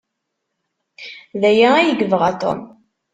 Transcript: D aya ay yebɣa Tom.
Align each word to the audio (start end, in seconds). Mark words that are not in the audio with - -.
D 1.41 1.43
aya 1.49 1.69
ay 1.75 1.87
yebɣa 1.99 2.31
Tom. 2.41 2.59